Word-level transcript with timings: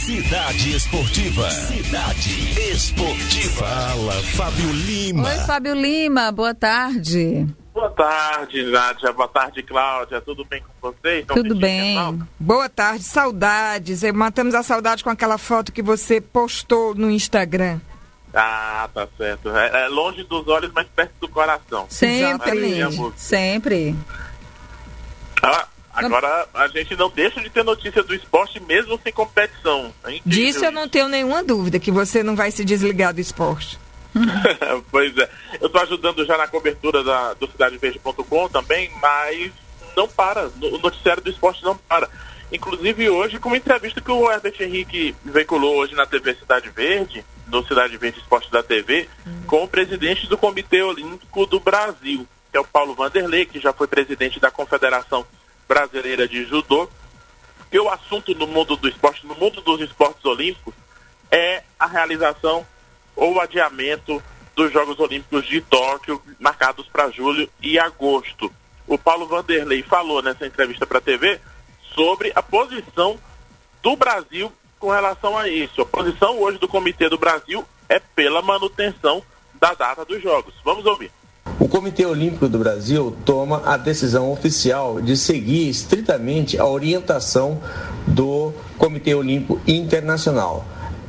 Cidade 0.00 0.74
Esportiva. 0.74 1.50
Cidade 1.50 2.58
Esportiva. 2.72 3.66
Fala, 3.66 4.12
Fábio 4.34 4.72
Lima. 4.72 5.28
Oi, 5.28 5.38
Fábio 5.40 5.74
Lima, 5.74 6.32
boa 6.32 6.54
tarde. 6.54 7.46
Boa 7.74 7.90
tarde, 7.90 8.62
Nádia. 8.62 9.12
Boa 9.12 9.28
tarde, 9.28 9.62
Cláudia. 9.62 10.18
Tudo 10.22 10.42
bem 10.46 10.62
com 10.62 10.90
vocês? 10.90 11.26
Não 11.26 11.36
Tudo 11.36 11.54
bem. 11.54 12.18
Boa 12.38 12.66
tarde, 12.70 13.04
saudades. 13.04 14.02
Matamos 14.14 14.54
a 14.54 14.62
saudade 14.62 15.04
com 15.04 15.10
aquela 15.10 15.36
foto 15.36 15.70
que 15.70 15.82
você 15.82 16.18
postou 16.18 16.94
no 16.94 17.10
Instagram. 17.10 17.78
Ah, 18.32 18.88
tá 18.94 19.06
certo. 19.18 19.50
É, 19.54 19.84
é 19.84 19.88
longe 19.88 20.24
dos 20.24 20.48
olhos, 20.48 20.72
mas 20.74 20.86
perto 20.96 21.12
do 21.20 21.28
coração. 21.28 21.84
Sempre. 21.90 22.80
Sempre. 23.16 23.94
Ah, 25.42 25.68
agora 26.06 26.48
a 26.54 26.68
gente 26.68 26.96
não 26.96 27.10
deixa 27.10 27.40
de 27.40 27.50
ter 27.50 27.64
notícia 27.64 28.02
do 28.02 28.14
esporte 28.14 28.60
mesmo 28.60 28.98
sem 29.02 29.12
competição. 29.12 29.92
É 30.04 30.20
Disso 30.24 30.64
eu 30.64 30.72
não 30.72 30.88
tenho 30.88 31.08
nenhuma 31.08 31.42
dúvida 31.42 31.78
que 31.78 31.90
você 31.90 32.22
não 32.22 32.36
vai 32.36 32.50
se 32.50 32.64
desligar 32.64 33.14
do 33.14 33.20
esporte. 33.20 33.78
pois 34.90 35.16
é. 35.16 35.28
Eu 35.60 35.66
estou 35.66 35.82
ajudando 35.82 36.24
já 36.24 36.36
na 36.36 36.48
cobertura 36.48 37.02
da, 37.04 37.34
do 37.34 37.46
CidadeVerde.com 37.50 38.48
também, 38.48 38.90
mas 39.00 39.52
não 39.96 40.08
para. 40.08 40.50
O 40.60 40.78
noticiário 40.78 41.22
do 41.22 41.30
esporte 41.30 41.62
não 41.62 41.76
para. 41.76 42.08
Inclusive 42.52 43.08
hoje, 43.08 43.38
com 43.38 43.48
uma 43.48 43.56
entrevista 43.56 44.00
que 44.00 44.10
o 44.10 44.30
Herbert 44.30 44.56
Henrique 44.60 45.14
veiculou 45.24 45.76
hoje 45.76 45.94
na 45.94 46.04
TV 46.04 46.34
Cidade 46.34 46.68
Verde, 46.70 47.24
do 47.46 47.64
Cidade 47.64 47.96
Verde 47.96 48.18
Esporte 48.18 48.50
da 48.50 48.62
TV, 48.62 49.08
com 49.46 49.62
o 49.64 49.68
presidente 49.68 50.26
do 50.26 50.36
Comitê 50.36 50.82
Olímpico 50.82 51.46
do 51.46 51.60
Brasil, 51.60 52.26
que 52.50 52.56
é 52.56 52.60
o 52.60 52.64
Paulo 52.64 52.94
Vanderlei, 52.94 53.46
que 53.46 53.60
já 53.60 53.72
foi 53.72 53.86
presidente 53.86 54.40
da 54.40 54.50
Confederação 54.50 55.24
Brasileira 56.00 56.26
de 56.26 56.44
Judô. 56.44 56.88
Que 57.70 57.78
o 57.78 57.88
assunto 57.88 58.34
no 58.34 58.46
mundo 58.46 58.74
do 58.74 58.88
esporte, 58.88 59.24
no 59.26 59.34
mundo 59.36 59.60
dos 59.60 59.80
esportes 59.80 60.24
olímpicos, 60.24 60.74
é 61.30 61.62
a 61.78 61.86
realização 61.86 62.66
ou 63.14 63.40
adiamento 63.40 64.20
dos 64.56 64.72
Jogos 64.72 64.98
Olímpicos 64.98 65.46
de 65.46 65.60
Tóquio, 65.60 66.20
marcados 66.40 66.88
para 66.88 67.10
julho 67.10 67.48
e 67.62 67.78
agosto. 67.78 68.52
O 68.88 68.98
Paulo 68.98 69.26
Vanderlei 69.26 69.82
falou 69.82 70.20
nessa 70.20 70.46
entrevista 70.46 70.84
para 70.84 70.98
a 70.98 71.02
TV 71.02 71.40
sobre 71.94 72.32
a 72.34 72.42
posição 72.42 73.18
do 73.80 73.94
Brasil 73.94 74.52
com 74.80 74.90
relação 74.90 75.38
a 75.38 75.48
isso. 75.48 75.82
A 75.82 75.86
posição 75.86 76.40
hoje 76.40 76.58
do 76.58 76.66
Comitê 76.66 77.08
do 77.08 77.18
Brasil 77.18 77.64
é 77.88 78.00
pela 78.00 78.42
manutenção 78.42 79.22
da 79.54 79.74
data 79.74 80.04
dos 80.04 80.20
Jogos. 80.20 80.54
Vamos 80.64 80.84
ouvir. 80.86 81.12
O 81.60 81.68
Comitê 81.68 82.06
Olímpico 82.06 82.48
do 82.48 82.58
Brasil 82.58 83.14
toma 83.22 83.60
a 83.66 83.76
decisão 83.76 84.32
oficial 84.32 84.98
de 84.98 85.14
seguir 85.14 85.68
estritamente 85.68 86.58
a 86.58 86.64
orientação 86.64 87.60
do 88.06 88.50
Comitê 88.78 89.14
Olímpico 89.14 89.60
Internacional 89.68 90.64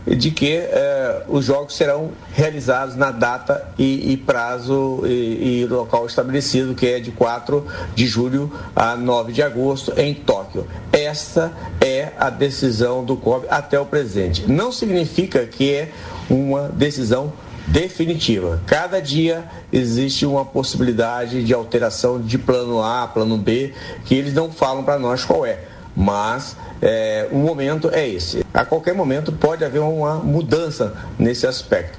de 0.05 0.31
que 0.31 0.55
eh, 0.57 1.23
os 1.29 1.45
jogos 1.45 1.75
serão 1.75 2.11
realizados 2.33 2.95
na 2.95 3.11
data 3.11 3.66
e, 3.77 4.11
e 4.11 4.17
prazo 4.17 5.03
e, 5.05 5.61
e, 5.61 5.67
local 5.67 6.05
estabelecido, 6.05 6.73
que 6.73 6.88
é 6.88 6.99
de 6.99 7.11
4 7.11 7.66
de 7.94 8.07
julho 8.07 8.52
a 8.75 8.95
9 8.95 9.31
de 9.31 9.44
agosto 9.44 9.94
em 9.97 10.13
Tóquio. 10.13 10.67
Esta 10.91 11.53
é 11.79 12.09
a 12.17 12.29
decisão 12.29 13.05
do 13.05 13.16
COB 13.16 13.45
até 13.49 13.79
o 13.79 13.85
presente. 13.85 14.49
Não 14.52 14.72
significa 14.72 15.45
que 15.45 15.72
é 15.72 15.91
uma 16.29 16.67
decisão 16.69 17.31
definitiva. 17.72 18.61
Cada 18.67 19.02
dia 19.02 19.50
existe 19.72 20.25
uma 20.25 20.44
possibilidade 20.45 21.44
de 21.44 21.53
alteração 21.53 22.22
de 22.22 22.38
plano 22.38 22.83
A, 22.83 23.08
plano 23.08 23.38
B, 23.38 23.73
que 24.05 24.13
eles 24.13 24.33
não 24.33 24.52
falam 24.52 24.83
para 24.83 25.00
nós 25.00 25.23
qual 25.23 25.45
é. 25.45 25.63
Mas 25.95 26.55
é, 26.81 27.28
o 27.31 27.38
momento 27.38 27.89
é 27.89 28.08
esse. 28.08 28.45
A 28.53 28.66
qualquer 28.66 28.94
momento 28.94 29.31
pode 29.31 29.63
haver 29.63 29.80
uma 29.80 30.16
mudança 30.16 31.09
nesse 31.17 31.47
aspecto. 31.47 31.97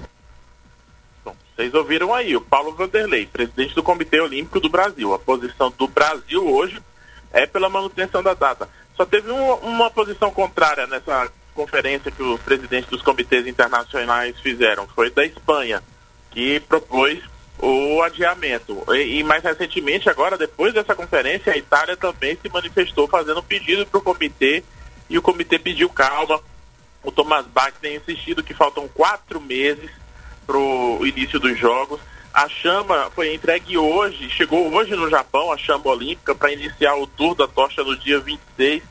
Bom, 1.25 1.35
vocês 1.57 1.73
ouviram 1.75 2.13
aí 2.13 2.37
o 2.37 2.41
Paulo 2.41 2.75
Vanderlei, 2.75 3.27
presidente 3.27 3.75
do 3.75 3.83
Comitê 3.83 4.21
Olímpico 4.21 4.61
do 4.61 4.69
Brasil. 4.69 5.13
A 5.15 5.19
posição 5.19 5.73
do 5.77 5.89
Brasil 5.89 6.47
hoje 6.47 6.81
é 7.33 7.47
pela 7.47 7.69
manutenção 7.69 8.23
da 8.23 8.35
data. 8.35 8.69
Só 8.95 9.07
teve 9.07 9.31
um, 9.31 9.55
uma 9.55 9.91
posição 9.91 10.31
contrária 10.31 10.87
nessa 10.87 11.31
conferência 11.55 12.11
que 12.11 12.23
os 12.23 12.41
presidentes 12.41 12.91
dos 12.91 13.03
comitês 13.03 13.47
internacionais 13.47 14.39
fizeram. 14.41 14.87
Foi 14.89 15.11
da 15.11 15.25
Espanha, 15.25 15.83
que 16.31 16.61
propôs 16.61 17.23
o 17.59 18.03
adiamento. 18.03 18.85
E, 18.95 19.19
e, 19.19 19.23
mais 19.23 19.43
recentemente, 19.43 20.09
agora, 20.09 20.37
depois 20.37 20.75
dessa 20.75 20.95
conferência, 20.95 21.53
a 21.53 21.57
Itália 21.57 21.97
também 21.97 22.37
se 22.41 22.49
manifestou 22.49 23.07
fazendo 23.07 23.41
um 23.41 23.45
pedido 23.45 23.87
para 23.87 23.99
o 23.99 24.03
comitê 24.03 24.65
e 25.09 25.17
o 25.17 25.23
comitê 25.23 25.59
pediu 25.59 25.89
calma. 25.89 26.41
O 27.03 27.13
Thomas 27.13 27.47
Bach 27.47 27.75
tem 27.81 27.97
insistido 27.97 28.43
que 28.43 28.55
faltam 28.55 28.89
quatro 28.89 29.41
meses 29.41 29.91
para 30.47 30.57
o 30.57 31.07
início 31.07 31.39
dos 31.39 31.59
jogos. 31.59 32.01
A 32.33 32.49
chama 32.49 33.11
foi 33.15 33.35
entregue 33.35 33.77
hoje, 33.77 34.31
chegou 34.31 34.73
hoje 34.73 34.97
no 34.97 35.11
Japão, 35.11 35.53
a 35.53 35.59
chama 35.59 35.89
olímpica, 35.91 36.35
para 36.35 36.53
iniciar 36.53 36.97
o 36.97 37.07
tour 37.07 37.35
da 37.35 37.47
tocha 37.47 37.85
no 37.85 37.97
dia 37.97 38.19
26. 38.21 38.83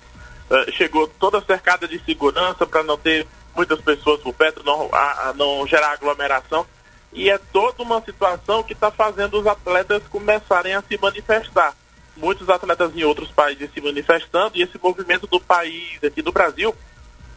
Eh, 0.52 0.72
chegou 0.74 1.08
toda 1.08 1.40
cercada 1.40 1.88
de 1.88 1.98
segurança 2.04 2.66
para 2.66 2.84
não 2.84 2.98
ter 2.98 3.26
muitas 3.56 3.80
pessoas 3.80 4.20
por 4.20 4.34
perto, 4.34 4.62
não, 4.66 4.90
a, 4.92 5.30
a 5.30 5.34
não 5.34 5.66
gerar 5.66 5.94
aglomeração 5.94 6.66
e 7.14 7.30
é 7.30 7.38
toda 7.38 7.84
uma 7.84 8.02
situação 8.02 8.62
que 8.62 8.74
está 8.74 8.92
fazendo 8.92 9.40
os 9.40 9.48
atletas 9.48 10.04
começarem 10.10 10.74
a 10.74 10.82
se 10.82 10.98
manifestar. 10.98 11.74
Muitos 12.18 12.50
atletas 12.50 12.92
em 12.96 13.04
outros 13.06 13.32
países 13.32 13.70
se 13.74 13.80
manifestando 13.80 14.58
e 14.58 14.62
esse 14.62 14.78
movimento 14.82 15.26
do 15.26 15.40
país 15.40 16.04
aqui 16.04 16.22
do 16.22 16.34
Brasil 16.34 16.76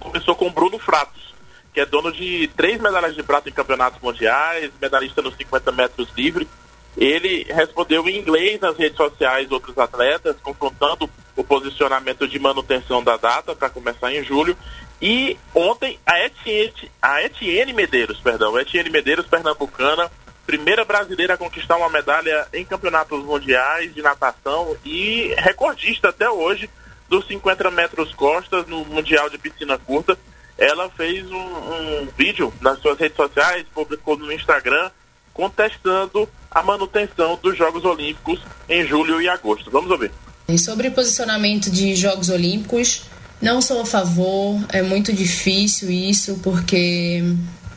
começou 0.00 0.34
com 0.34 0.50
Bruno 0.50 0.78
Fratos, 0.81 1.34
que 1.72 1.81
é 1.81 1.86
dono 1.86 2.10
de 2.10 2.48
três 2.56 2.81
medalhas 2.81 3.14
de 3.14 3.22
prata 3.22 3.48
em 3.48 3.52
campeonatos 3.52 4.00
mundiais, 4.02 4.72
medalhista 4.81 5.22
nos 5.22 5.36
50 5.36 5.70
metros 5.70 6.08
livre. 6.16 6.48
Ele 6.96 7.44
respondeu 7.44 8.08
em 8.08 8.19
inglês 8.19 8.60
nas 8.60 8.76
redes 8.76 8.96
sociais 8.96 9.50
outros 9.52 9.78
atletas, 9.78 10.36
confrontando 10.42 11.08
o 11.36 11.42
posicionamento 11.42 12.28
de 12.28 12.38
manutenção 12.38 13.02
da 13.02 13.16
data 13.16 13.54
para 13.54 13.70
começar 13.70 14.12
em 14.12 14.22
julho 14.22 14.56
e 15.00 15.36
ontem 15.54 15.98
a 16.06 16.18
Etienne, 16.24 16.90
a 17.02 17.22
Etienne 17.22 17.72
Medeiros, 17.72 18.20
perdão, 18.20 18.58
Etienne 18.58 18.90
Medeiros, 18.90 19.26
pernambucana, 19.26 20.10
primeira 20.46 20.84
brasileira 20.84 21.34
a 21.34 21.38
conquistar 21.38 21.76
uma 21.76 21.88
medalha 21.88 22.46
em 22.52 22.64
campeonatos 22.64 23.22
mundiais 23.24 23.94
de 23.94 24.02
natação 24.02 24.76
e 24.84 25.34
recordista 25.38 26.08
até 26.10 26.28
hoje 26.30 26.70
dos 27.08 27.26
50 27.26 27.70
metros 27.70 28.14
costas 28.14 28.66
no 28.66 28.84
Mundial 28.84 29.28
de 29.28 29.38
Piscina 29.38 29.78
Curta. 29.78 30.16
Ela 30.56 30.88
fez 30.90 31.28
um, 31.30 31.36
um 31.36 32.08
vídeo 32.16 32.52
nas 32.60 32.78
suas 32.78 32.98
redes 32.98 33.16
sociais, 33.16 33.66
publicou 33.74 34.16
no 34.16 34.32
Instagram, 34.32 34.90
contestando 35.32 36.28
a 36.50 36.62
manutenção 36.62 37.38
dos 37.42 37.58
Jogos 37.58 37.84
Olímpicos 37.84 38.40
em 38.68 38.86
julho 38.86 39.20
e 39.20 39.28
agosto. 39.28 39.70
Vamos 39.70 39.90
ouvir. 39.90 40.12
E 40.47 40.59
sobre 40.59 40.91
posicionamento 40.91 41.71
de 41.71 41.94
Jogos 41.97 42.28
Olímpicos, 42.28 43.03
não 43.41 43.62
sou 43.62 43.81
a 43.81 43.87
favor, 43.87 44.60
é 44.71 44.82
muito 44.82 45.12
difícil 45.12 45.91
isso, 45.91 46.38
porque 46.43 47.22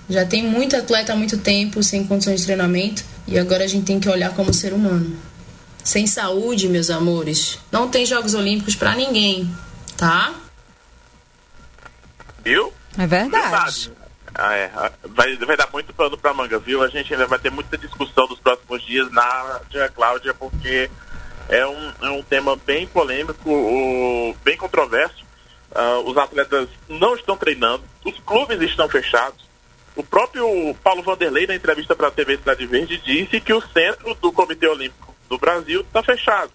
já 0.09 0.25
tem 0.25 0.43
muito 0.43 0.75
atleta 0.75 1.13
há 1.13 1.15
muito 1.15 1.37
tempo 1.37 1.81
sem 1.81 2.05
condições 2.05 2.41
de 2.41 2.45
treinamento 2.45 3.03
e 3.27 3.37
agora 3.37 3.63
a 3.63 3.67
gente 3.67 3.85
tem 3.85 3.99
que 3.99 4.09
olhar 4.09 4.33
como 4.33 4.53
ser 4.53 4.73
humano. 4.73 5.17
Sem 5.83 6.05
saúde, 6.05 6.67
meus 6.67 6.89
amores, 6.89 7.59
não 7.71 7.89
tem 7.89 8.05
Jogos 8.05 8.33
Olímpicos 8.33 8.75
para 8.75 8.95
ninguém, 8.95 9.49
tá? 9.95 10.33
Viu? 12.43 12.73
É 12.97 13.07
verdade. 13.07 13.91
Ah, 14.33 14.53
é. 14.53 14.71
vai, 15.03 15.35
vai 15.37 15.57
dar 15.57 15.69
muito 15.73 15.93
pano 15.93 16.17
pra 16.17 16.33
manga, 16.33 16.59
viu? 16.59 16.83
A 16.83 16.87
gente 16.87 17.11
ainda 17.13 17.25
vai 17.25 17.39
ter 17.39 17.49
muita 17.49 17.77
discussão 17.77 18.27
nos 18.27 18.39
próximos 18.39 18.85
dias 18.85 19.11
na 19.11 19.61
Dia 19.69 19.89
Cláudia, 19.89 20.33
porque 20.33 20.89
é 21.49 21.65
um, 21.65 21.93
é 22.01 22.09
um 22.09 22.23
tema 22.23 22.55
bem 22.55 22.87
polêmico, 22.87 23.49
o, 23.49 24.35
bem 24.43 24.57
controverso. 24.57 25.25
Uh, 25.71 26.09
os 26.09 26.17
atletas 26.17 26.69
não 26.87 27.15
estão 27.15 27.37
treinando, 27.37 27.83
os 28.05 28.17
clubes 28.19 28.61
estão 28.61 28.87
fechados. 28.89 29.47
O 29.95 30.03
próprio 30.03 30.75
Paulo 30.83 31.01
Vanderlei, 31.01 31.47
na 31.47 31.55
entrevista 31.55 31.95
para 31.95 32.07
a 32.07 32.11
TV 32.11 32.37
Cidade 32.37 32.65
Verde, 32.65 33.01
disse 33.03 33.41
que 33.41 33.53
o 33.53 33.61
centro 33.61 34.13
do 34.15 34.31
Comitê 34.31 34.67
Olímpico 34.67 35.15
do 35.27 35.37
Brasil 35.37 35.81
está 35.81 36.03
fechado. 36.03 36.51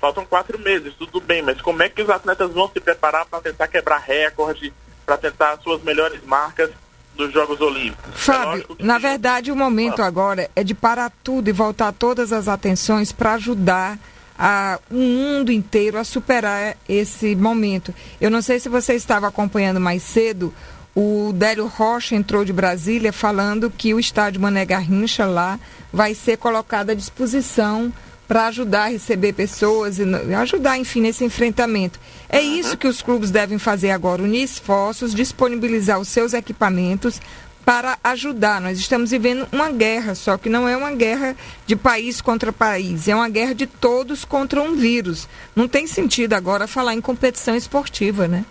Faltam 0.00 0.24
quatro 0.24 0.58
meses, 0.58 0.94
tudo 0.94 1.20
bem, 1.20 1.42
mas 1.42 1.60
como 1.60 1.82
é 1.82 1.88
que 1.88 2.02
os 2.02 2.08
atletas 2.08 2.50
vão 2.50 2.70
se 2.70 2.80
preparar 2.80 3.26
para 3.26 3.42
tentar 3.42 3.68
quebrar 3.68 3.98
recorde, 3.98 4.72
para 5.04 5.18
tentar 5.18 5.58
suas 5.58 5.82
melhores 5.82 6.24
marcas 6.24 6.70
nos 7.16 7.30
Jogos 7.32 7.60
Olímpicos? 7.60 8.08
É 8.08 8.16
Fábio, 8.16 8.76
é 8.78 8.82
na 8.82 8.98
verdade 8.98 9.52
o 9.52 9.56
momento 9.56 10.02
agora 10.02 10.50
é 10.56 10.64
de 10.64 10.74
parar 10.74 11.12
tudo 11.22 11.48
e 11.48 11.52
voltar 11.52 11.92
todas 11.92 12.32
as 12.32 12.48
atenções 12.48 13.12
para 13.12 13.34
ajudar 13.34 13.98
a, 14.42 14.80
o 14.90 14.94
mundo 14.94 15.52
inteiro 15.52 15.98
a 15.98 16.04
superar 16.04 16.74
esse 16.88 17.36
momento. 17.36 17.94
Eu 18.18 18.30
não 18.30 18.40
sei 18.40 18.58
se 18.58 18.70
você 18.70 18.94
estava 18.94 19.28
acompanhando 19.28 19.78
mais 19.78 20.02
cedo, 20.02 20.52
o 20.96 21.30
Délio 21.34 21.66
Rocha 21.66 22.16
entrou 22.16 22.42
de 22.42 22.52
Brasília 22.52 23.12
falando 23.12 23.70
que 23.70 23.92
o 23.92 24.00
estádio 24.00 24.40
Mané 24.40 24.64
Garrincha 24.64 25.26
lá 25.26 25.60
vai 25.92 26.14
ser 26.14 26.38
colocado 26.38 26.88
à 26.88 26.94
disposição 26.94 27.92
para 28.26 28.46
ajudar 28.46 28.84
a 28.84 28.88
receber 28.88 29.34
pessoas 29.34 29.98
e 29.98 30.04
ajudar, 30.34 30.78
enfim, 30.78 31.02
nesse 31.02 31.24
enfrentamento. 31.24 32.00
É 32.28 32.40
isso 32.40 32.78
que 32.78 32.86
os 32.86 33.02
clubes 33.02 33.30
devem 33.30 33.58
fazer 33.58 33.90
agora, 33.90 34.22
unir 34.22 34.44
esforços, 34.44 35.12
disponibilizar 35.12 35.98
os 35.98 36.08
seus 36.08 36.32
equipamentos 36.32 37.20
para 37.64 37.98
ajudar. 38.02 38.60
Nós 38.60 38.78
estamos 38.78 39.10
vivendo 39.10 39.46
uma 39.52 39.70
guerra, 39.70 40.14
só 40.14 40.36
que 40.36 40.48
não 40.48 40.68
é 40.68 40.76
uma 40.76 40.92
guerra 40.92 41.36
de 41.66 41.76
país 41.76 42.20
contra 42.20 42.52
país, 42.52 43.08
é 43.08 43.14
uma 43.14 43.28
guerra 43.28 43.54
de 43.54 43.66
todos 43.66 44.24
contra 44.24 44.60
um 44.60 44.74
vírus. 44.74 45.28
Não 45.54 45.68
tem 45.68 45.86
sentido 45.86 46.34
agora 46.34 46.66
falar 46.66 46.94
em 46.94 47.00
competição 47.00 47.54
esportiva, 47.54 48.26
né? 48.26 48.44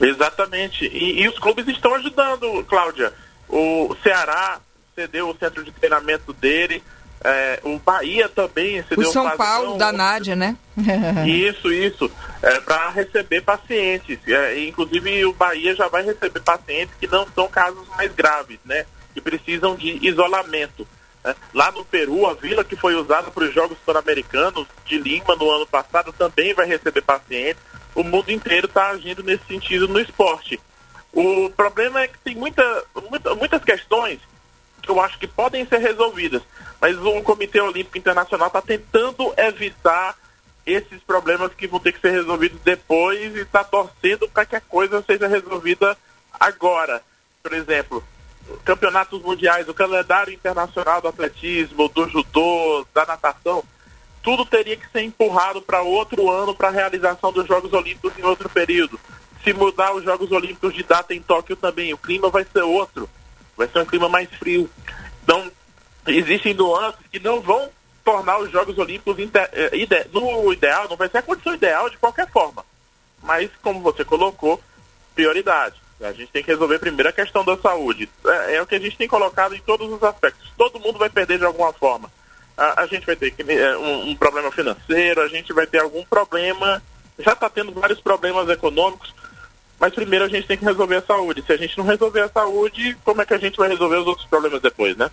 Exatamente. 0.00 0.86
E, 0.86 1.22
e 1.22 1.28
os 1.28 1.38
clubes 1.38 1.66
estão 1.68 1.94
ajudando, 1.94 2.64
Cláudia. 2.64 3.12
O 3.48 3.94
Ceará 4.02 4.60
cedeu 4.94 5.28
o 5.28 5.36
centro 5.36 5.62
de 5.64 5.72
treinamento 5.72 6.32
dele. 6.32 6.82
É, 7.26 7.58
o 7.62 7.78
Bahia 7.78 8.28
também 8.28 8.82
cedeu 8.82 9.08
o 9.08 9.10
São 9.10 9.26
o 9.26 9.36
Paulo 9.36 9.78
da 9.78 9.90
Nádia, 9.90 10.36
né? 10.36 10.54
isso, 11.26 11.72
isso. 11.72 12.10
É, 12.42 12.60
para 12.60 12.90
receber 12.90 13.40
pacientes. 13.40 14.18
É, 14.28 14.62
inclusive 14.62 15.24
o 15.24 15.32
Bahia 15.32 15.74
já 15.74 15.88
vai 15.88 16.04
receber 16.04 16.40
pacientes 16.40 16.94
que 17.00 17.06
não 17.06 17.26
são 17.34 17.48
casos 17.48 17.88
mais 17.96 18.12
graves, 18.12 18.58
né? 18.62 18.84
Que 19.14 19.22
precisam 19.22 19.74
de 19.74 20.06
isolamento. 20.06 20.86
É, 21.24 21.34
lá 21.54 21.72
no 21.72 21.82
Peru, 21.86 22.26
a 22.26 22.34
vila 22.34 22.62
que 22.62 22.76
foi 22.76 22.94
usada 22.94 23.30
para 23.30 23.44
os 23.44 23.54
Jogos 23.54 23.78
Pan-Americanos 23.86 24.66
de 24.84 24.98
Lima 24.98 25.34
no 25.34 25.50
ano 25.50 25.66
passado 25.66 26.12
também 26.12 26.52
vai 26.52 26.66
receber 26.66 27.00
pacientes. 27.00 27.62
O 27.94 28.02
mundo 28.02 28.30
inteiro 28.30 28.66
está 28.66 28.90
agindo 28.90 29.22
nesse 29.22 29.46
sentido 29.46 29.88
no 29.88 29.98
esporte. 29.98 30.60
O 31.10 31.48
problema 31.56 32.02
é 32.02 32.08
que 32.08 32.18
tem 32.18 32.34
muita, 32.34 32.84
muita, 33.08 33.34
muitas 33.34 33.64
questões 33.64 34.20
que 34.84 34.90
eu 34.90 35.00
acho 35.00 35.18
que 35.18 35.26
podem 35.26 35.66
ser 35.66 35.78
resolvidas, 35.78 36.42
mas 36.80 36.96
o 36.98 37.22
Comitê 37.22 37.60
Olímpico 37.60 37.98
Internacional 37.98 38.48
está 38.48 38.60
tentando 38.60 39.32
evitar 39.36 40.16
esses 40.66 41.02
problemas 41.02 41.52
que 41.54 41.66
vão 41.66 41.80
ter 41.80 41.92
que 41.92 42.00
ser 42.00 42.10
resolvidos 42.10 42.60
depois 42.62 43.34
e 43.34 43.40
está 43.40 43.62
torcendo 43.62 44.28
para 44.28 44.46
que 44.46 44.56
a 44.56 44.60
coisa 44.60 45.02
seja 45.02 45.26
resolvida 45.26 45.96
agora. 46.38 47.02
Por 47.42 47.52
exemplo, 47.52 48.02
campeonatos 48.64 49.20
mundiais, 49.22 49.68
o 49.68 49.74
calendário 49.74 50.32
internacional 50.32 51.00
do 51.00 51.08
atletismo, 51.08 51.88
do 51.88 52.08
judô, 52.08 52.86
da 52.94 53.04
natação, 53.04 53.62
tudo 54.22 54.46
teria 54.46 54.76
que 54.76 54.90
ser 54.90 55.02
empurrado 55.02 55.60
para 55.60 55.82
outro 55.82 56.30
ano 56.30 56.54
para 56.54 56.68
a 56.68 56.72
realização 56.72 57.30
dos 57.30 57.46
Jogos 57.46 57.72
Olímpicos 57.72 58.18
em 58.18 58.22
outro 58.22 58.48
período. 58.48 58.98
Se 59.42 59.52
mudar 59.52 59.94
os 59.94 60.02
Jogos 60.02 60.32
Olímpicos 60.32 60.72
de 60.72 60.82
data 60.82 61.14
em 61.14 61.20
Tóquio 61.20 61.54
também, 61.54 61.92
o 61.92 61.98
clima 61.98 62.30
vai 62.30 62.46
ser 62.50 62.62
outro, 62.62 63.08
vai 63.56 63.68
ser 63.68 63.78
um 63.80 63.86
clima 63.86 64.08
mais 64.08 64.28
frio. 64.30 64.70
Então, 65.22 65.50
existem 66.06 66.54
nuances 66.54 67.00
que 67.10 67.18
não 67.18 67.40
vão 67.40 67.70
tornar 68.04 68.38
os 68.38 68.50
Jogos 68.50 68.76
Olímpicos 68.78 69.16
eh, 69.18 69.70
ide 69.72 70.06
no 70.12 70.52
ideal, 70.52 70.88
não 70.88 70.96
vai 70.96 71.08
ser 71.08 71.18
a 71.18 71.22
condição 71.22 71.54
ideal 71.54 71.88
de 71.88 71.96
qualquer 71.96 72.30
forma. 72.30 72.64
Mas, 73.22 73.50
como 73.62 73.80
você 73.80 74.04
colocou, 74.04 74.60
prioridade. 75.14 75.76
A 76.00 76.12
gente 76.12 76.30
tem 76.30 76.42
que 76.42 76.50
resolver 76.50 76.78
primeiro 76.78 77.08
a 77.08 77.12
questão 77.12 77.44
da 77.44 77.56
saúde. 77.56 78.08
É, 78.26 78.56
é, 78.56 78.62
o 78.62 78.66
que 78.66 78.74
a 78.74 78.80
gente 78.80 78.96
tem 78.96 79.08
colocado 79.08 79.54
em 79.54 79.60
todos 79.60 79.90
os 79.90 80.02
aspectos. 80.02 80.52
Todo 80.56 80.80
mundo 80.80 80.98
vai 80.98 81.08
perder 81.08 81.38
de 81.38 81.44
alguma 81.44 81.72
forma. 81.72 82.10
A, 82.56 82.82
a 82.82 82.86
gente 82.86 83.06
vai 83.06 83.16
ter 83.16 83.34
é, 83.48 83.76
um, 83.78 84.10
um, 84.10 84.16
problema 84.16 84.50
financeiro, 84.50 85.22
a 85.22 85.28
gente 85.28 85.52
vai 85.52 85.66
ter 85.66 85.80
algum 85.80 86.04
problema. 86.04 86.82
Já 87.18 87.32
está 87.32 87.48
tendo 87.48 87.72
vários 87.72 88.00
problemas 88.00 88.48
econômicos, 88.48 89.14
mas 89.84 89.92
primeiro 89.92 90.24
a 90.24 90.28
gente 90.28 90.46
tem 90.46 90.56
que 90.56 90.64
resolver 90.64 90.96
a 90.96 91.02
saúde. 91.02 91.44
Se 91.46 91.52
a 91.52 91.58
gente 91.58 91.76
não 91.76 91.84
resolver 91.84 92.22
a 92.22 92.28
saúde, 92.30 92.96
como 93.04 93.20
é 93.20 93.26
que 93.26 93.34
a 93.34 93.38
gente 93.38 93.58
vai 93.58 93.68
resolver 93.68 93.96
os 93.96 94.06
outros 94.06 94.26
problemas 94.26 94.62
depois, 94.62 94.96
né? 94.96 95.10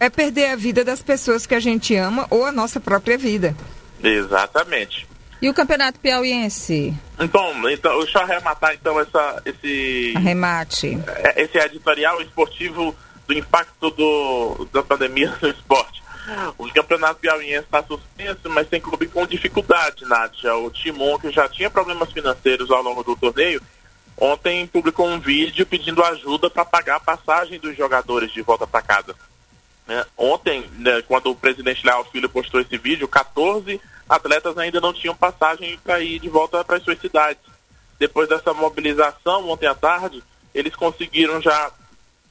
É 0.00 0.08
perder 0.08 0.52
a 0.52 0.56
vida 0.56 0.82
das 0.82 1.02
pessoas 1.02 1.44
que 1.44 1.54
a 1.54 1.60
gente 1.60 1.94
ama 1.94 2.26
ou 2.30 2.46
a 2.46 2.50
nossa 2.50 2.80
própria 2.80 3.18
vida. 3.18 3.54
Exatamente. 4.02 5.06
E 5.42 5.50
o 5.50 5.54
Campeonato 5.54 6.00
Piauiense? 6.00 6.94
Então, 7.20 7.70
então 7.70 7.98
deixa 8.00 8.20
eu 8.20 8.22
arrematar 8.22 8.72
então 8.72 8.98
essa, 8.98 9.42
esse. 9.44 10.14
Arremate. 10.16 10.98
É, 11.06 11.42
esse 11.42 11.58
editorial 11.58 12.22
esportivo 12.22 12.96
do 13.26 13.34
impacto 13.34 13.90
do, 13.90 14.66
da 14.72 14.82
pandemia 14.82 15.36
no 15.42 15.48
esporte. 15.50 15.87
O 16.58 16.70
Campeonato 16.72 17.20
Piauiense 17.20 17.64
está 17.64 17.82
suspenso, 17.82 18.50
mas 18.50 18.68
tem 18.68 18.80
clube 18.80 19.06
com 19.06 19.26
dificuldade, 19.26 20.04
Nádia. 20.04 20.54
O 20.56 20.70
Timon, 20.70 21.18
que 21.18 21.30
já 21.30 21.48
tinha 21.48 21.70
problemas 21.70 22.12
financeiros 22.12 22.70
ao 22.70 22.82
longo 22.82 23.02
do 23.02 23.16
torneio, 23.16 23.62
ontem 24.16 24.66
publicou 24.66 25.06
um 25.06 25.18
vídeo 25.18 25.64
pedindo 25.64 26.02
ajuda 26.04 26.50
para 26.50 26.64
pagar 26.64 26.96
a 26.96 27.00
passagem 27.00 27.58
dos 27.58 27.76
jogadores 27.76 28.30
de 28.32 28.42
volta 28.42 28.66
para 28.66 28.82
casa. 28.82 29.14
É, 29.88 30.04
ontem, 30.18 30.68
né, 30.78 31.00
quando 31.02 31.30
o 31.30 31.36
presidente 31.36 31.86
Léo 31.86 32.04
Filho 32.12 32.28
postou 32.28 32.60
esse 32.60 32.76
vídeo, 32.76 33.08
14 33.08 33.80
atletas 34.06 34.58
ainda 34.58 34.80
não 34.80 34.92
tinham 34.92 35.14
passagem 35.14 35.78
para 35.78 36.00
ir 36.00 36.18
de 36.18 36.28
volta 36.28 36.62
para 36.62 36.76
as 36.76 36.82
suas 36.82 37.00
cidades. 37.00 37.42
Depois 37.98 38.28
dessa 38.28 38.52
mobilização, 38.52 39.48
ontem 39.48 39.66
à 39.66 39.74
tarde, 39.74 40.22
eles 40.54 40.76
conseguiram 40.76 41.40
já 41.40 41.70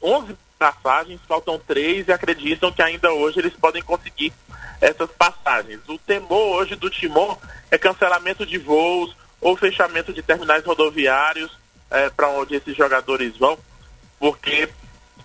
11 0.02 0.36
passagens, 0.58 1.20
faltam 1.28 1.60
três 1.60 2.08
e 2.08 2.12
acreditam 2.12 2.72
que 2.72 2.82
ainda 2.82 3.12
hoje 3.12 3.40
eles 3.40 3.54
podem 3.54 3.82
conseguir 3.82 4.34
essas 4.82 5.10
passagens. 5.12 5.80
O 5.88 5.98
temor 5.98 6.58
hoje 6.58 6.76
do 6.76 6.90
Timon 6.90 7.38
é 7.72 7.78
cancelamento 7.78 8.46
de 8.46 8.58
voos 8.58 9.16
ou 9.40 9.56
fechamento 9.56 10.14
de 10.14 10.22
terminais 10.22 10.66
rodoviários 10.66 11.52
é, 11.90 12.10
para 12.10 12.30
onde 12.30 12.56
esses 12.56 12.76
jogadores 12.76 13.38
vão, 13.38 13.58
porque 14.20 14.70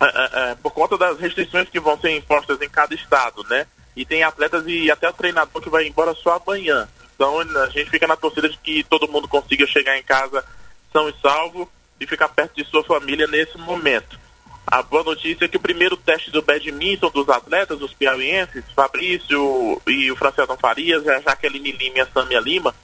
é, 0.00 0.04
é, 0.04 0.50
é, 0.50 0.54
por 0.56 0.72
conta 0.72 0.96
das 0.96 1.18
restrições 1.18 1.68
que 1.68 1.80
vão 1.80 1.98
ser 1.98 2.16
impostas 2.16 2.60
em 2.60 2.68
cada 2.68 2.94
estado, 2.94 3.44
né? 3.48 3.66
E 3.94 4.04
tem 4.04 4.22
atletas 4.22 4.64
e 4.66 4.90
até 4.90 5.08
o 5.08 5.12
treinador 5.12 5.62
que 5.62 5.68
vai 5.68 5.86
embora 5.86 6.14
só 6.14 6.40
amanhã. 6.42 6.88
Então 7.14 7.40
a 7.40 7.68
gente 7.68 7.90
fica 7.90 8.06
na 8.06 8.16
torcida 8.16 8.48
de 8.48 8.56
que 8.58 8.82
todo 8.84 9.08
mundo 9.08 9.28
consiga 9.28 9.66
chegar 9.66 9.98
em 9.98 10.02
casa 10.02 10.44
são 10.92 11.08
e 11.08 11.14
salvo 11.20 11.70
e 12.00 12.06
ficar 12.06 12.28
perto 12.28 12.56
de 12.56 12.68
sua 12.68 12.82
família 12.84 13.26
nesse 13.26 13.56
momento. 13.58 14.18
A 14.66 14.82
boa 14.82 15.02
notícia 15.02 15.44
é 15.44 15.48
que 15.48 15.56
o 15.56 15.60
primeiro 15.60 15.96
teste 15.96 16.30
do 16.30 16.40
badminton 16.40 17.10
dos 17.10 17.28
atletas, 17.28 17.82
os 17.82 17.92
piauienses, 17.92 18.64
Fabrício 18.74 19.80
e 19.86 20.10
o 20.10 20.16
Francelton 20.16 20.56
Farias, 20.56 21.06
a 21.06 21.20
Jaqueline 21.20 21.72
Lima 21.72 21.98
e 21.98 22.00
a 22.00 22.06
Samia 22.06 22.40
Lima, 22.40 22.74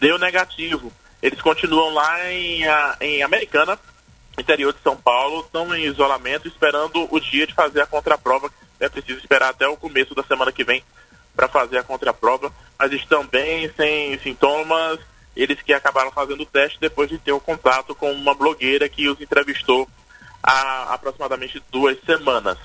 deu 0.00 0.18
negativo. 0.18 0.92
Eles 1.22 1.40
continuam 1.40 1.92
lá 1.92 2.32
em, 2.32 2.62
em 3.00 3.22
Americana, 3.22 3.78
interior 4.38 4.72
de 4.72 4.80
São 4.82 4.96
Paulo, 4.96 5.40
estão 5.40 5.74
em 5.74 5.84
isolamento, 5.84 6.48
esperando 6.48 7.06
o 7.10 7.20
dia 7.20 7.46
de 7.46 7.54
fazer 7.54 7.82
a 7.82 7.86
contraprova. 7.86 8.50
É 8.80 8.88
preciso 8.88 9.18
esperar 9.18 9.50
até 9.50 9.66
o 9.68 9.76
começo 9.76 10.14
da 10.14 10.22
semana 10.22 10.52
que 10.52 10.64
vem 10.64 10.82
para 11.36 11.48
fazer 11.48 11.78
a 11.78 11.84
contraprova, 11.84 12.52
mas 12.78 12.92
estão 12.92 13.26
bem, 13.26 13.70
sem 13.76 14.18
sintomas. 14.20 14.98
Eles 15.36 15.60
que 15.62 15.72
acabaram 15.72 16.10
fazendo 16.10 16.42
o 16.42 16.46
teste 16.46 16.80
depois 16.80 17.08
de 17.08 17.18
ter 17.18 17.32
o 17.32 17.36
um 17.36 17.40
contato 17.40 17.94
com 17.94 18.10
uma 18.10 18.34
blogueira 18.34 18.88
que 18.88 19.08
os 19.08 19.20
entrevistou 19.20 19.88
há 20.42 20.94
aproximadamente 20.94 21.62
duas 21.70 21.98
semanas. 22.04 22.58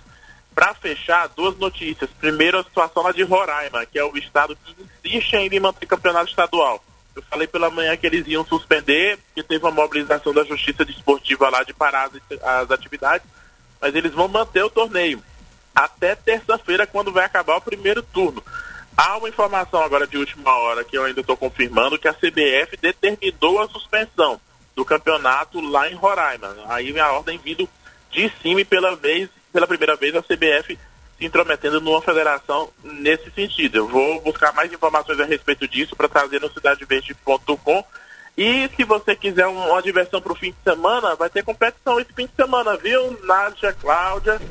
Para 0.53 0.74
fechar, 0.75 1.27
duas 1.30 1.58
notícias. 1.58 2.10
Primeiro, 2.20 2.60
a 2.60 2.63
situação 2.63 3.03
lá 3.03 3.12
de 3.12 3.24
Roraima, 3.24 3.86
que 3.86 3.98
é 3.98 4.03
o 4.03 4.15
estado 4.15 4.56
que 4.56 4.75
insiste 5.03 5.36
ainda 5.36 5.56
em 5.56 5.60
manter 5.60 5.86
campeonato 5.86 6.30
estadual. 6.30 6.84
Eu 7.15 7.24
falei 7.24 7.48
pela 7.48 7.70
manhã 7.70 7.96
que 7.98 8.06
eles 8.06 8.27
iam 8.27 8.46
suspender, 8.46 9.20
que 9.36 9.44
teve 9.44 9.63
uma 9.63 9.72
mobilização 9.72 10.34
da 10.34 10.44
Justiça 10.44 10.86
Desportiva 10.86 11.50
lá 11.50 11.63
de 11.63 11.74
parar 11.74 12.10
as 12.42 12.72
atividades, 12.72 13.27
mas 13.82 13.94
eles 13.96 14.12
vão 14.13 14.27
manter 14.27 14.63
o 14.63 14.70
torneio 14.70 15.24
até 15.75 16.15
terça-feira, 16.15 16.86
quando 16.86 17.12
vai 17.12 17.25
acabar 17.25 17.58
o 17.58 17.62
primeiro 17.62 18.03
turno. 18.03 18.44
Há 18.96 19.18
uma 19.18 19.30
informação 19.30 19.82
agora 19.82 20.06
de 20.06 20.18
última 20.18 20.56
hora 20.56 20.84
que 20.84 20.96
eu 20.96 21.03
ainda 21.03 21.22
estou 21.22 21.36
confirmando 21.36 21.98
que 21.98 22.08
a 22.08 22.13
CBF 22.13 22.77
determinou 22.80 23.60
a 23.60 23.68
suspensão 23.68 24.39
do 24.75 24.84
campeonato 24.84 25.60
lá 25.62 25.89
em 25.89 25.96
Roraima. 25.96 26.56
Aí 26.68 26.98
a 27.00 27.12
ordem 27.12 27.38
vindo 27.38 27.68
de 28.12 28.32
cima 28.42 28.62
e 28.62 28.65
pela 28.65 28.96
vez, 28.96 29.30
pela 29.51 29.68
primeira 29.68 29.96
vez 29.96 30.15
a 30.15 30.22
CBF 30.22 30.77
se 31.18 31.25
intrometendo 31.25 31.80
numa 31.80 32.01
federação 32.01 32.70
nesse 32.84 33.30
sentido. 33.32 33.77
Eu 33.77 33.88
vou 33.88 34.22
buscar 34.22 34.51
mais 34.53 34.72
informações 34.72 35.20
a 35.20 35.25
respeito 35.25 35.68
disso 35.68 35.96
para 35.96 36.10
trazer 36.10 36.42
no 36.42 36.51
cidadeverde.com. 36.51 37.86
E 38.36 38.68
se 38.75 38.84
você 38.84 39.15
quiser 39.15 39.46
uma 39.46 39.82
diversão 39.82 40.20
para 40.20 40.34
o 40.34 40.36
fim 40.36 40.51
de 40.51 40.58
semana, 40.63 41.15
vai 41.15 41.30
ter 41.30 41.44
competição 41.44 42.00
esse 42.00 42.12
fim 42.13 42.25
de 42.25 42.34
semana, 42.36 42.75
viu? 42.75 43.20
Nádia, 43.24 43.74
Cláudia, 43.74 44.42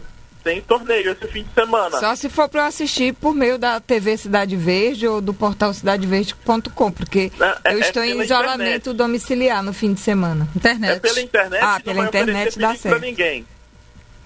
tem 0.42 0.61
torneio 0.61 1.12
esse 1.12 1.26
fim 1.28 1.42
de 1.42 1.52
semana. 1.54 1.99
Só 1.99 2.14
se 2.14 2.28
for 2.28 2.49
para 2.49 2.66
assistir 2.66 3.14
por 3.14 3.34
meio 3.34 3.58
da 3.58 3.80
TV 3.80 4.16
Cidade 4.16 4.56
Verde 4.56 5.06
ou 5.06 5.20
do 5.20 5.32
portal 5.32 5.72
cidadeverde.com, 5.72 6.92
porque 6.92 7.30
é, 7.64 7.72
eu 7.72 7.78
é 7.78 7.80
estou 7.80 8.02
em 8.02 8.20
isolamento 8.20 8.58
internet. 8.58 8.92
domiciliar 8.92 9.62
no 9.62 9.72
fim 9.72 9.94
de 9.94 10.00
semana. 10.00 10.49
Internet. 10.54 10.96
É 10.96 11.00
pela 11.00 11.20
internet. 11.20 11.62
Ah, 11.62 11.80
pela 11.82 12.04
internet 12.04 12.58
dá 12.58 12.75
certo. 12.75 13.00
ninguém. 13.00 13.46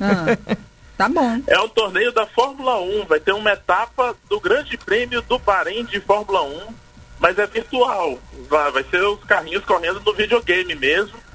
Ah. 0.00 0.36
Tá 0.96 1.08
bom. 1.08 1.42
É 1.46 1.60
um 1.60 1.68
torneio 1.68 2.12
da 2.12 2.26
Fórmula 2.26 2.80
1. 2.80 3.04
Vai 3.04 3.20
ter 3.20 3.32
uma 3.32 3.52
etapa 3.52 4.16
do 4.28 4.40
Grande 4.40 4.76
Prêmio 4.78 5.20
do 5.22 5.38
Bahrein 5.38 5.84
de 5.84 6.00
Fórmula 6.00 6.42
1, 6.42 6.74
mas 7.20 7.38
é 7.38 7.46
virtual. 7.46 8.18
Vai, 8.48 8.70
vai 8.72 8.84
ser 8.84 9.02
os 9.02 9.22
carrinhos 9.24 9.64
correndo 9.64 10.00
no 10.00 10.14
videogame 10.14 10.74
mesmo. 10.74 11.25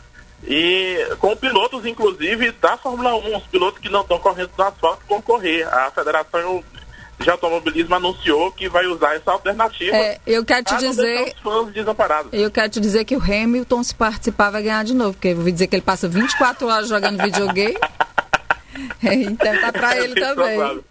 E 0.44 1.08
com 1.20 1.36
pilotos, 1.36 1.86
inclusive, 1.86 2.52
da 2.54 2.76
Fórmula 2.78 3.16
1. 3.16 3.38
Os 3.38 3.44
pilotos 3.44 3.80
que 3.80 3.90
não 3.90 4.02
estão 4.02 4.18
correndo 4.20 4.50
no 4.58 4.64
asfalto 4.64 5.02
vão 5.08 5.22
correr. 5.22 5.64
A 5.68 5.92
federação 5.92 6.64
de 7.20 7.30
automobilismo 7.30 7.94
anunciou 7.94 8.52
que 8.52 8.68
vai 8.68 8.86
usar 8.88 9.16
essa 9.16 9.32
alternativa. 9.32 9.96
É, 9.96 10.20
eu 10.26 10.44
quero 10.44 10.64
te 10.64 10.78
dizer. 10.78 11.36
Eu 12.32 12.50
quero 12.50 12.70
te 12.70 12.80
dizer 12.80 13.06
que 13.06 13.16
o 13.16 13.22
Hamilton, 13.22 13.84
se 13.84 13.94
participar, 13.94 14.50
vai 14.50 14.64
ganhar 14.64 14.84
de 14.84 14.96
novo, 14.96 15.14
porque 15.14 15.30
eu 15.30 15.38
ouvi 15.38 15.52
dizer 15.52 15.68
que 15.68 15.76
ele 15.76 15.84
passa 15.84 16.08
24 16.08 16.68
horas 16.68 16.90
jogando 16.90 17.22
videogame. 17.22 17.78
É, 19.04 19.14
então 19.14 19.60
tá 19.60 19.70
pra 19.72 19.98
ele 19.98 20.14
Bem 20.14 20.24
também. 20.24 20.56
provável. 20.56 20.84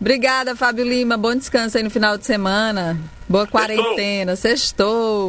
Obrigada, 0.00 0.56
Fábio 0.56 0.82
Lima. 0.84 1.16
Bom 1.18 1.34
descanso 1.34 1.76
aí 1.76 1.82
no 1.82 1.90
final 1.90 2.16
de 2.16 2.24
semana. 2.24 2.98
Boa 3.28 3.46
quarentena. 3.46 4.34
Sextou. 4.34 5.28